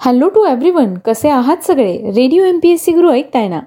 Hello 0.00 0.28
to 0.28 0.40
one 0.72 0.94
कसे 0.94 1.28
आहात 1.28 1.56
सगळे? 1.62 1.98
Radio 2.16 2.44
M 2.44 2.58
P 2.62 2.70
S 2.70 2.84
C 2.84 2.92
Guru 2.92 3.10
ऐकताय 3.10 3.48
ना? 3.48 3.58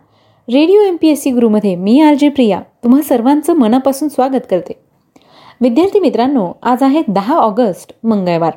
Radio 0.54 0.82
M 0.82 0.98
P 1.02 1.08
S 1.08 1.22
C 1.22 1.32
गुरुमध्ये 1.32 1.76
मी 1.76 2.02
आर 2.02 2.14
जे 2.14 2.30
प्रिया 2.30 2.62
तुम्हा 2.84 3.02
सर्वांचं 3.02 3.54
मनापासून 3.54 4.10
स्वागत 4.10 4.46
करते. 4.50 4.74
विद्यार्थी 5.62 6.00
मित्रांनो 6.00 6.52
आज 6.64 6.84
आहे 6.84 7.02
दहा 7.08 7.36
ऑगस्ट 7.36 7.92
मंगळवार. 8.04 8.52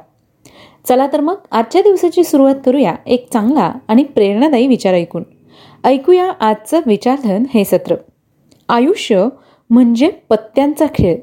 चला 0.89 1.07
तर 1.13 1.21
मग 1.21 1.35
आजच्या 1.53 1.83
दिवसाची 1.83 2.25
सुरुवात 2.25 2.55
करूया 2.67 2.95
एक 3.07 3.33
चांगला 3.33 3.73
आणि 3.89 4.05
प्रेरणादायी 4.05 4.67
विचार 4.67 4.95
ऐकून. 4.95 5.23
ऐकूया 5.85 6.33
आजचं 6.41 6.81
विचारधन 6.87 7.45
हे 7.55 7.65
सत्र. 7.65 7.95
आयुष्य 8.69 9.29
म्हणजे 9.71 10.11
पत्त्यांचा 10.29 10.87
खेळ. 10.87 11.17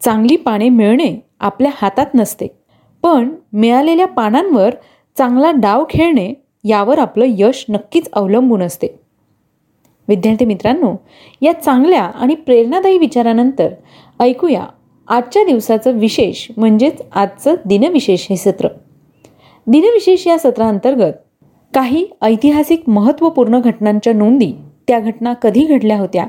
चांगली 0.00 0.36
पाने 0.36 0.68
मिळणे 0.68 1.28
आपल्या 1.40 1.70
हातात 1.74 2.06
नसते. 2.14 2.46
पण 3.02 3.34
मिळालेल्या 3.52 4.06
पानांवर 4.06 4.74
चांगला 5.18 5.50
डाव 5.50 5.84
खेळणे 5.90 6.34
यावर 6.64 6.98
आपलं 6.98 7.24
यश 7.28 7.64
नक्कीच 7.68 8.08
अवलंबून 8.12 8.62
असते. 8.62 8.86
विद्यार्थी 10.08 10.44
मित्रांनो 10.44 10.94
या 11.42 11.52
चांगल्या 11.52 12.02
आणि 12.02 12.34
प्रेरणादायी 12.34 12.98
विचारानंतर 12.98 13.68
ऐकूया 14.20 14.66
आजच्या 15.08 15.44
दिवसाचं 15.44 15.98
विशेष 15.98 16.46
म्हणजेच 16.56 17.02
आजचं 17.12 17.54
दिनविशेष 17.64 18.26
हे 18.30 18.36
सत्र. 18.36 18.68
दिनविशेष 19.66 20.26
या 20.26 20.38
सत्रांतर्गत 20.38 21.12
काही 21.74 22.06
ऐतिहासिक 22.22 22.88
महत्त्वपूर्ण 22.88 23.60
घटनांच्या 23.60 24.12
नोंदी 24.12 24.52
त्या 24.88 25.00
घटना 25.00 25.32
कधी 25.32 25.64
घडल्या 25.64 25.98
होत्या 25.98 26.26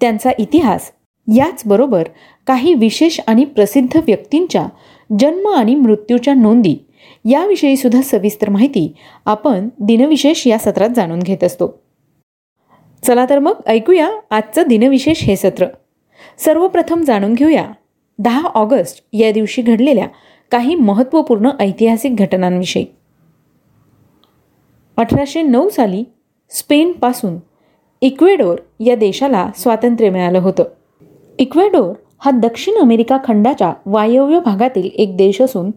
त्यांचा 0.00 0.30
इतिहास 0.38 0.90
याचबरोबर 1.36 2.08
काही 2.46 2.74
विशेष 2.74 3.20
आणि 3.26 3.44
प्रसिद्ध 3.44 3.96
व्यक्तींच्या 3.96 4.66
जन्म 5.20 5.48
आणि 5.48 5.74
मृत्यूच्या 5.74 6.34
नोंदी 6.34 6.76
याविषयी 7.24 7.76
सुद्धा 7.76 8.02
सविस्तर 8.02 8.48
माहिती 8.50 8.92
आपण 9.24 9.68
दिनविशेष 9.80 10.46
या 10.46 10.58
सत्रात 10.58 10.90
जाणून 10.96 11.18
घेत 11.18 11.44
असतो. 11.44 11.82
चला 13.02 13.26
तर 13.30 13.38
मग 13.38 13.52
ऐकूया 13.66 14.10
आजचं 14.30 14.62
दिनविशेष 14.68 15.24
हे 15.24 15.36
सत्र. 15.36 15.66
सर्वप्रथम 16.38 17.02
जाणून 17.02 17.34
घेऊया 17.34 17.66
दहा 18.18 18.48
ऑगस्ट 18.48 19.04
या 19.12 19.32
दिवशी 19.32 19.62
घडलेल्या 19.62 20.08
काही 20.50 20.74
महत्त्वपूर्ण 20.74 21.50
ऐतिहासिक 21.60 22.16
घटनांविषयी. 22.16 22.86
अठराशे 24.96 25.42
नऊ 25.42 25.68
साली 25.68 26.04
स्पेनपासून 26.50 27.36
इक्वेडोर 28.00 28.58
या 28.80 28.96
देशाला 28.96 29.50
स्वातंत्र्य 29.56 30.10
मिळालं 30.10 30.38
होतं. 30.38 30.64
इक्वेडोर 31.38 31.94
हा 32.18 32.30
दक्षिण 32.30 32.74
अमेरिका 32.78 33.18
खंडाच्या 33.24 33.72
वायव्य 33.86 34.40
भागातील 34.40 34.90
एक 34.94 35.16
देश 35.16 35.42
असून 35.42 35.70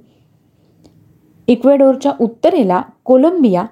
इक्वेडोरच्या 1.49 2.11
उत्तरेला 2.21 2.81
कोलंबिया 3.03 3.65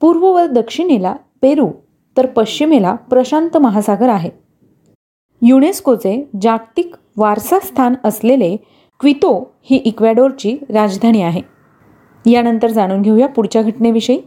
पूर्व 0.00 0.26
व 0.26 0.46
दक्षिणेला 0.46 1.14
पेरू 1.42 1.68
तर 2.16 2.26
पश्चिमेला 2.26 2.94
प्रशांत 2.94 3.56
महासागर 3.56 4.08
आहे. 4.08 4.30
युनेस्कोचे 5.42 6.30
जागतिक 6.42 6.94
वारसा 7.16 7.58
स्थान 7.58 7.94
असलेले 8.04 8.56
क्वितो 9.00 9.32
ही 9.62 9.76
इक्वेडोरची 9.76 10.56
राजधानी 10.70 11.22
आहे. 11.22 11.42
यानंतर 12.26 12.70
जाणून 12.70 13.02
घेऊया 13.02 13.28
पुढच्या 13.28 13.62
घटनेविषयी. 13.62 14.20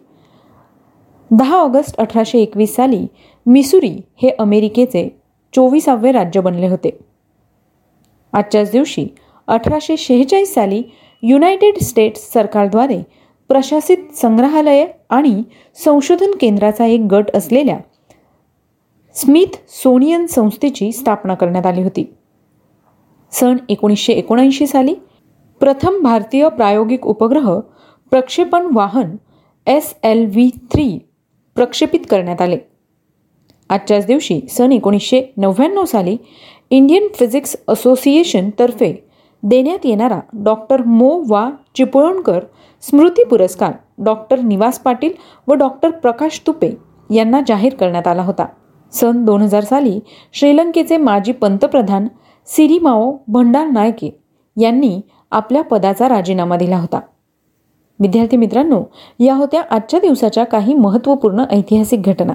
दहा 1.32 1.58
ऑगस्ट 1.58 1.98
अठराशे 1.98 2.40
एकवीस 2.40 2.76
साली 2.76 3.06
मिसुरी 3.46 3.96
हे 4.22 4.30
अमेरिकेचे 4.40 5.08
चोवीसावे 5.54 6.12
राज्य 6.12 6.42
बनले 6.42 6.68
होते. 6.68 6.98
आजच्याच 8.34 8.72
दिवशी 8.72 9.08
अठराशे 9.48 9.98
शेहेचाळीस 9.98 10.54
साली 10.54 10.84
युनायटेड 11.24 11.78
स्टेट्स 11.78 12.22
सरकारद्वारे 12.34 13.02
प्रशासित 13.50 13.98
संग्रहालय 14.16 14.86
आणि 15.10 15.44
संशोधन 15.86 16.32
केंद्राचा 16.42 16.86
एक 16.86 17.00
गट 17.00 17.36
असलेल्या 17.36 17.78
स्मिथ 19.16 19.58
सोनियन 19.70 20.26
संस्थेची 20.26 20.92
स्थापना 20.92 21.34
करण्यात 21.34 21.66
आली 21.66 21.84
होती. 21.84 22.04
सन 23.32 23.58
एकोणीसशे 23.70 24.14
एकोणऐंशी 24.14 24.68
साली 24.68 24.94
प्रथम 25.60 26.02
भारतीय 26.04 26.50
प्रायोगिक 26.50 27.08
उपग्रह 27.08 27.60
प्रक्षेपण 28.12 28.68
वाहन 28.74 29.16
एस 29.68 29.94
एल 30.04 30.26
व्ही 30.26 30.50
थ्री 30.72 31.00
प्रक्षेपित 31.56 32.00
करण्यात 32.10 32.42
आले. 32.42 32.58
आजच्याच 33.70 34.06
दिवशी 34.06 34.40
सन 34.50 34.72
एकोणीसशे 34.72 35.22
नव्याण्णव 35.38 35.86
साली 35.86 36.18
इंडियन 36.70 37.08
फिजिक्स 37.16 37.56
असोसिएशनतर्फे 37.68 39.09
देण्यात 39.44 39.80
येणारा 39.84 40.20
डॉक्टर 40.34 40.84
मो. 40.84 41.24
वा. 41.30 41.50
चिपळूणकर 41.76 42.40
स्मृती 42.82 43.24
पुरस्कार 43.24 43.72
डॉक्टर 43.98 44.40
निवास 44.40 44.80
पाटील 44.80 45.12
व 45.48 45.54
डॉक्टर 45.54 45.90
प्रकाश 45.90 46.42
तुपे 46.48 46.78
यांना 47.12 47.42
जाहीर 47.48 47.74
करण्यात 47.74 48.08
आला 48.08 48.22
होता. 48.22 48.46
सन 48.92 49.26
दोन 49.26 49.42
हजार 49.42 49.64
साली 49.64 50.00
श्रीलंकेचे 50.34 50.98
माजी 50.98 51.32
पंतप्रधान 51.32 52.08
सिरिमाओ 52.46 53.18
भंडार 53.28 53.68
नायके 53.68 54.20
यांनी 54.62 55.02
आपल्या 55.32 55.62
पदाचा 55.62 56.10
राजीनामा 56.10 56.58
दिला 56.58 56.78
होता. 56.78 57.00
विद्यार्थी 58.00 58.38
मित्रांनो 58.38 58.84
या 59.20 59.36
होत्या 59.36 59.62
आजच्या 59.70 60.00
दिवसाच्या 60.00 60.44
काही 60.44 60.74
महत्त्वपूर्ण 60.74 61.44
ऐतिहासिक 61.52 62.02
घटना. 62.02 62.34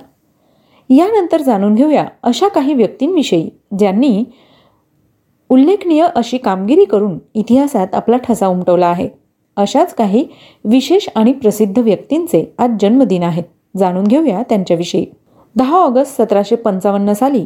यानंतर 0.91 1.41
जाणून 1.41 1.75
घेऊया 1.75 2.04
अशा 2.22 2.48
काही 2.48 2.75
व्यक्तींविषयी 2.75 3.50
ज्यांनी 3.78 4.25
उल्लेखनीय 5.50 6.06
अशी 6.15 6.38
कामगिरी 6.38 6.84
करून 6.84 7.19
इतिहासात 7.34 7.94
आपला 7.94 8.16
ठसा 8.16 8.47
उमटवला 8.47 8.87
आहे. 8.87 9.09
अशाच 9.56 9.94
काही 9.94 10.27
विशेष 10.65 11.09
आणि 11.15 11.32
प्रसिद्ध 11.32 11.78
व्यक्तींचे 11.78 12.44
आज 12.59 12.71
जन्मदिन 12.81 13.22
आहेत 13.22 13.44
जाणून 13.77 14.04
घेऊया 14.04 14.43
त्यांच्याविषयी. 14.43 15.06
दहा 15.56 15.77
ऑगस्ट 15.77 16.22
सतराशे 16.22 16.56
पंचावन्न 16.56 17.12
साली 17.12 17.44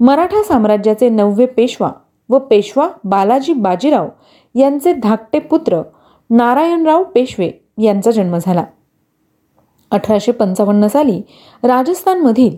मराठा 0.00 0.42
साम्राज्याचे 0.42 1.08
नववे 1.08 1.46
पेशवा 1.46 1.90
व 2.28 2.38
पेशवा 2.38 2.88
बालाजी 3.04 3.52
बाजीराव 3.52 4.08
यांचे 4.54 4.92
धाकटे 4.92 5.38
पुत्र 5.38 5.82
नारायणराव 6.30 7.04
पेशवे 7.04 7.50
यांचा 7.82 8.10
जन्म 8.10 8.36
झाला. 8.36 8.64
अठराशे 9.90 10.32
पंचावन्न 10.32 10.86
साली 10.86 11.20
राजस्थानमधील 11.62 12.56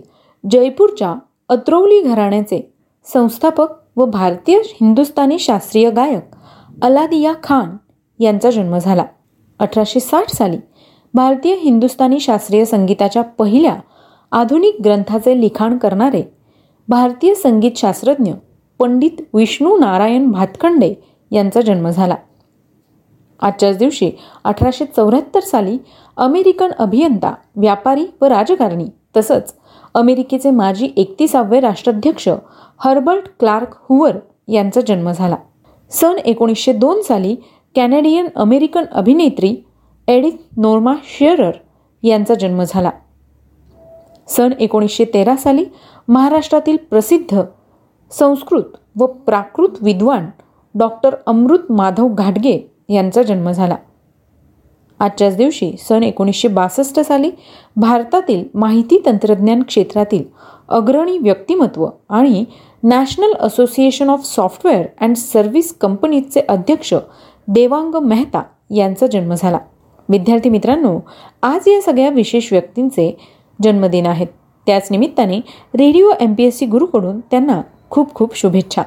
जयपूरच्या 0.51 1.15
अत्रौली 1.49 2.01
घराण्याचे 2.01 2.73
संस्थापक 3.13 3.80
व 3.97 4.05
भारतीय 4.05 4.59
हिंदुस्थानी 4.65 5.39
शास्त्रीय 5.39 5.89
गायक 5.91 6.35
अलादिया 6.81 7.33
खान 7.43 7.75
यांचा 8.19 8.51
जन्म 8.51 8.77
झाला. 8.77 9.03
अठराशे 9.59 9.99
साठ 9.99 10.29
साली 10.29 10.57
भारतीय 11.13 11.55
हिंदुस्थानी 11.55 12.19
शास्त्रीय 12.19 12.65
संगीताच्या 12.65 13.21
पहिल्या 13.21 13.75
आधुनिक 14.31 14.75
ग्रंथाचे 14.83 15.39
लिखाण 15.41 15.77
करणारे 15.77 16.23
भारतीय 16.87 17.33
संगीत 17.33 17.71
शास्त्रज्ञ 17.75 18.31
पंडित 18.79 19.21
विष्णू 19.33 19.77
नारायण 19.77 20.31
भातखंडे 20.31 20.93
यांचा 21.31 21.61
जन्म 21.61 21.89
झाला. 21.89 22.15
आजच्याच 23.39 23.77
दिवशी 23.77 24.11
अठराशे 24.43 24.85
चौऱ्याहत्तर 24.85 25.39
साली 25.39 25.77
अमेरिकन 26.17 26.71
अभियंता 26.79 27.33
व्यापारी 27.55 28.05
व 28.21 28.25
राजकारणी 28.25 28.85
तसंच 29.17 29.53
अमेरिकेचे 29.95 30.51
माजी 30.51 30.89
एकतीसावे 30.97 31.59
राष्ट्राध्यक्ष 31.59 32.29
हर्बर्ट 32.79 33.23
क्लार्क 33.39 33.67
हुवर 33.89 34.17
यांचा 34.47 34.81
जन्म 34.87 35.11
झाला. 35.11 35.35
सन 35.89 36.17
एकोणीसशे 36.25 36.73
दोन 36.73 37.01
साली 37.01 37.35
कॅनेडियन 37.75 38.27
अमेरिकन 38.35 38.83
अभिनेत्री 38.91 39.55
एडिथ 40.07 40.31
नोर्मा 40.57 40.93
शेअरर 41.03 41.51
यांचा 42.03 42.33
जन्म 42.33 42.63
झाला. 42.67 42.89
सन 44.27 44.51
एकोणीसशे 44.59 45.05
तेरा 45.05 45.35
साली 45.35 45.65
महाराष्ट्रातील 46.07 46.77
प्रसिद्ध 46.89 47.41
संस्कृत 48.11 48.63
व 48.99 49.05
प्राकृत 49.05 49.69
विद्वान 49.81 50.29
डॉक्टर 50.75 51.15
अमृत 51.25 51.71
माधव 51.71 52.07
घाटगे 52.07 52.71
यांचा 52.89 53.23
जन्म 53.23 53.51
झाला. 53.51 53.75
आजच्याच 55.01 55.35
दिवशी 55.37 55.71
सन 55.79 56.03
एकोणीसशे 56.03 56.47
बासष्ट 56.47 56.99
साली 56.99 57.29
भारतातील 57.75 58.43
माहिती 58.53 59.01
तंत्रज्ञान 59.05 59.63
क्षेत्रातील 59.63 60.23
अग्रणी 60.69 61.17
व्यक्तिमत्व 61.17 61.87
आणि 62.09 62.43
National 62.83 63.33
Association 63.39 64.09
of 64.09 64.25
Software 64.25 64.85
and 65.01 65.15
Service 65.15 65.73
कंपनीजचे 65.73 66.41
अध्यक्ष 66.49 66.93
देवांग 67.47 67.95
मेहता 67.95 68.41
यांचा 68.75 69.07
जन्म 69.07 69.33
झाला. 69.33 69.57
विद्यार्थी 70.09 70.49
मित्रांनो 70.49 70.99
आज 71.43 71.67
या 71.67 71.81
सगळ्या 71.81 72.09
विशेष 72.09 72.51
व्यक्तींचे 72.51 73.11
जन्मदिन 73.59 74.05
आहेत. 74.05 74.27
त्याच 74.67 74.87
निमित्ताने 74.91 75.39
radio 75.75 76.11
M 76.19 76.33
P 76.33 76.43
S 76.43 76.57
C 76.59 76.65
गुरुकडून 76.65 77.19
त्यांना 77.21 77.61
खूप 77.89 78.13
खूप 78.13 78.35
शुभेच्छा. 78.37 78.83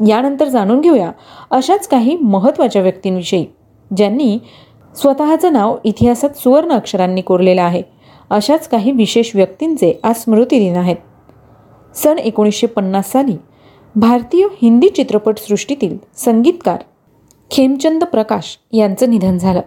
यानंतर 0.00 0.48
जाणून 0.48 0.80
घेऊया 0.80 1.10
अशाच 1.50 1.88
काही 1.88 2.16
महत्त्वाच्या 2.16 2.82
व्यक्तींविषयी 2.82 3.44
ज्यांनी 3.90 4.38
स्वतःचं 4.96 5.52
नाव 5.52 5.76
इतिहासात 5.84 6.30
सुवर्ण 6.30 6.72
अक्षरांनी 6.72 7.20
कोरलेलं 7.20 7.62
आहे. 7.62 7.82
अशाच 8.30 8.68
काही 8.68 8.92
विशेष 8.92 9.30
व्यक्तींचे 9.34 9.92
आज 10.04 10.16
स्मृतिदिन 10.16 10.76
आहेत. 10.76 10.96
सन 11.94 12.18
एकोणीसशे 12.18 12.66
पन्नास 12.66 13.12
साली 13.12 13.36
भारतीय 13.96 14.46
हिंदी 14.62 14.88
चित्रपटसृष्टीतील 14.88 15.96
संगीतकार 16.16 16.82
खेमचंद 17.50 18.04
प्रकाश 18.04 18.58
यांचं 18.72 19.10
निधन 19.10 19.38
झालं. 19.38 19.60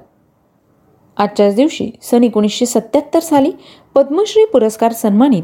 आजच्याच 1.17 1.55
दिवशी 1.55 1.89
सन 2.01 2.23
एकोणीसशे 2.23 2.65
सत्याहत्तर 2.65 3.19
साली 3.19 3.51
पद्मश्री 3.95 4.45
पुरस्कार 4.45 4.91
सन्मानित 4.91 5.43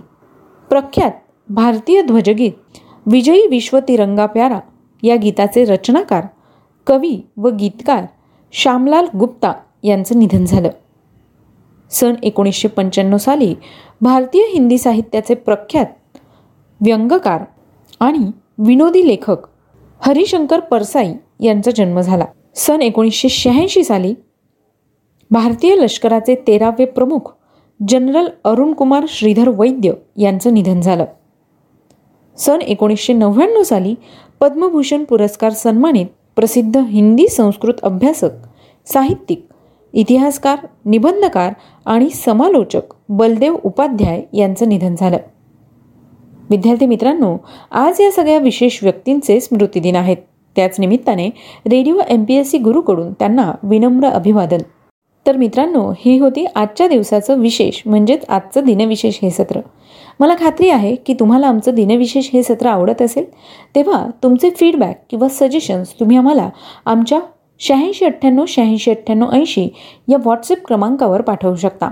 प्रख्यात 0.69 1.11
भारतीय 1.49 2.01
ध्वजगीत 2.01 2.51
विजयी 3.05 3.47
विश्व 3.47 3.79
तिरंगा 3.79 4.25
प्यारा 4.25 4.59
या 5.03 5.15
गीताचे 5.15 5.65
रचनाकार 5.65 6.25
कवी 6.87 7.21
व 7.37 7.49
गीतकार 7.49 8.05
श्यामलाल 8.51 9.05
गुप्ता 9.19 9.53
यांचं 9.85 10.19
निधन 10.19 10.45
झालं. 10.45 10.69
सन 11.91 12.13
एकोणीसशे 12.23 12.67
पंच्याण्णव 12.67 13.17
साली 13.17 13.55
भारतीय 14.01 14.41
हिंदी 14.41 14.77
साहित्याचे 14.77 15.35
प्रख्यात 15.35 15.85
व्यंगकार 16.81 17.43
आणि 17.99 18.31
विनोदी 18.57 19.07
लेखक 19.07 19.37
हरिशंकर 19.99 20.59
परसाई 20.59 21.13
यांचा 21.39 21.71
जन्म 21.71 22.01
झाला. 22.01 22.25
सन 22.55 22.81
एकोणीसशे 22.81 23.29
शहाऐंशी 23.29 23.83
साली 23.83 24.13
भारतीय 25.31 25.75
लष्कराचे 25.75 26.35
तेरावे 26.47 26.85
प्रमुख 26.85 27.33
जनरल 27.87 28.27
अरुणकुमार 28.43 29.05
श्रीधर 29.07 29.47
वैद्य 29.47 29.93
यांचं 30.17 30.53
निधन 30.53 30.81
झालं. 30.81 31.05
सन 32.37 32.61
एकोणीसशे 32.61 33.13
नव्याण्णव 33.13 33.63
साली 33.63 33.95
पद्मभूषण 34.39 35.03
पुरस्कार 35.03 35.51
सन्मानित 35.51 36.05
प्रसिद्ध 36.35 36.77
हिंदी 36.77 37.27
संस्कृत 37.27 37.73
अभ्यासक 37.83 38.29
साहित्यिक 38.85 39.47
इतिहासकार 39.95 40.65
निबंधकार 40.85 41.53
आणि 41.85 42.09
समालोचक 42.09 42.93
बलदेव 43.09 43.55
उपाध्याय 43.63 44.21
यांचं 44.33 44.69
निधन 44.69 44.95
झालं. 44.95 45.17
विद्यार्थी 46.49 46.85
मित्रांनो 46.85 47.35
आज 47.71 48.01
या 48.01 48.11
सगळ्या 48.11 48.37
विशेष 48.37 48.79
व्यक्तींचे 48.83 49.39
स्मृतिदिन 49.39 49.95
आहेत. 49.95 50.17
त्याच 50.55 50.79
निमित्ताने 50.79 51.29
radio 51.65 51.99
M 52.09 52.23
P 52.23 52.35
S 52.35 52.51
C 52.51 52.57
गुरुकडून 52.57 53.11
त्यांना 53.13 53.51
विनम्र 53.63 54.09
अभिवादन. 54.09 54.61
तर 55.25 55.37
मित्रांनो 55.37 55.89
ही 55.99 56.17
होती 56.19 56.45
आजच्या 56.55 56.87
दिवसाचं 56.87 57.39
विशेष 57.39 57.81
म्हणजेच 57.85 58.25
आजचं 58.29 58.63
दिनविशेष 58.63 59.19
हे 59.21 59.29
सत्र. 59.29 59.59
मला 60.19 60.35
खात्री 60.39 60.69
आहे 60.69 60.95
की 60.95 61.13
तुम्हाला 61.13 61.47
आमचं 61.47 61.75
दिनविशेष 61.75 62.29
हे 62.33 62.43
सत्र 62.43 62.67
आवडत 62.67 63.01
असेल 63.01 63.25
तेव्हा 63.75 64.05
तुमचे 64.23 64.49
फीडबॅक 64.49 64.99
किंवा 65.09 65.27
सजेशन्स 65.29 65.93
तुम्ही 65.99 66.17
आम्हाला 66.17 66.49
आमच्या 66.85 67.19
शहाऐंशी 67.59 68.05
अठ्ठ्याण्णव 68.05 68.45
शहाऐंशी 68.47 68.91
अठ्ठ्याण्णव 68.91 69.31
ऐंशी 69.31 69.67
या 70.07 70.17
व्हॉट्सअप 70.17 70.65
क्रमांकावर 70.65 71.21
पाठवू 71.21 71.55
शकता. 71.55 71.89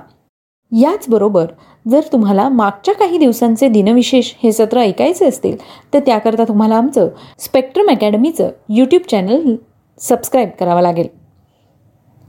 याचबरोबर 0.71 1.45
जर 1.87 2.01
तुम्हाला 2.11 2.47
मागच्या 2.49 2.93
काही 2.93 3.17
दिवसांचे 3.17 3.67
दिनविशेष 3.69 4.31
हे 4.43 4.51
सत्र 4.51 4.79
ऐकायचे 4.79 5.25
असतील 5.25 5.57
तर 5.93 5.99
त्याकरता 5.99 6.43
तुम्हाला 6.43 6.75
आमचं 6.75 7.09
स्पेक्ट्रम 7.39 7.89
अकॅडमीचं 7.89 8.49
यूट्यूब 8.69 9.01
चॅनल 9.11 9.55
सबस्क्राईब 9.99 10.49
करावं 10.59 10.81
लागेल. 10.81 11.07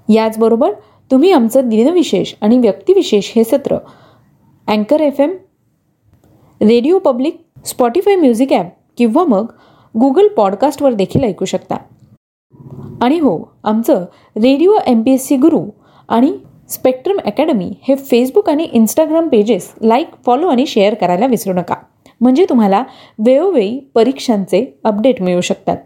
याचबरोबर 0.08 0.72
तुम्ही 1.10 1.30
आमचं 1.32 1.68
दिनविशेष 1.68 2.34
आणि 2.40 2.58
व्यक्तिविशेष 2.58 3.32
हे 3.36 3.44
सत्र 3.44 3.76
अँकर 4.68 5.00
F 5.00 5.20
M 5.20 5.34
radio 6.60 6.98
public 6.98 7.40
Spotify 7.66 8.16
music 8.16 8.52
app 8.52 8.70
किंवा 8.98 9.24
मग 9.24 9.46
गुगल 9.94 10.28
पॉडकास्टवर 10.28 10.92
देखील 10.92 11.24
ऐकू 11.24 11.44
शकता. 11.44 11.76
आणि 13.02 13.18
हो 13.18 13.38
आमचं 13.64 14.04
radio 14.36 14.74
M 14.86 15.02
P 15.02 15.12
S 15.12 15.26
C 15.26 15.36
Guru 15.36 15.62
आणि 16.08 16.32
स्पेक्ट्रम 16.68 17.16
अकॅडमी 17.24 17.72
हे 17.88 17.94
फेसबुक 17.94 18.48
आणि 18.50 18.68
इंस्टाग्राम 18.72 19.28
पेजेस 19.28 19.72
लाईक 19.82 20.06
फॉलो 20.26 20.48
आणि 20.48 20.66
शेअर 20.66 20.94
करायला 20.94 21.26
विसरू 21.26 21.52
नका. 21.52 21.74
म्हणजे 22.20 22.44
तुम्हाला 22.48 22.82
वेळोवेळी 23.18 23.78
परीक्षांचे 23.94 24.64
अपडेट 24.84 25.22
मिळू 25.22 25.40
शकतात. 25.40 25.76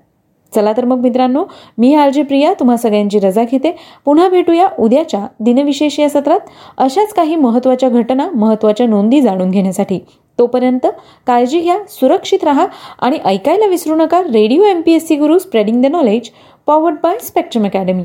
चला 0.54 0.72
तर 0.72 0.84
मग 0.84 1.00
मित्रांनो 1.00 1.44
मी 1.78 1.94
आर 1.94 2.10
जे 2.10 2.22
प्रिया 2.22 2.52
तुम्हा 2.60 2.76
सगळ्यांची 2.76 3.18
रजा 3.18 3.44
घेते. 3.44 3.74
पुन्हा 4.04 4.28
भेटूया 4.28 4.68
उद्याच्या 4.78 5.26
दिनविशेष 5.40 6.00
या 6.00 6.08
सत्रात. 6.08 6.40
अशाच 6.78 7.14
काही 7.14 7.36
महत्त्वाच्या 7.36 7.88
घटना 7.88 8.30
महत्त्वाच्या 8.30 8.86
नोंदी 8.86 9.20
जाणून 9.20 9.50
घेण्यासाठी. 9.50 9.98
तोपर्यंत 10.38 10.86
काळजी 11.26 11.60
घ्या 11.60 11.78
सुरक्षित 11.88 12.44
राहा 12.44 12.66
आणि 12.98 13.18
ऐकायला 13.24 13.66
विसरू 13.66 13.96
नका. 13.96 14.22
Radio 14.22 14.62
M 14.64 14.80
P 14.80 14.92
S 14.92 15.08
C 15.08 15.16
Guru 15.16 15.38
spreading 15.38 15.82
the 15.82 15.86
knowledge 15.86 16.30
powered 16.66 16.96
by 17.02 17.18
Spectrum 17.18 17.64
Academy 17.64 18.04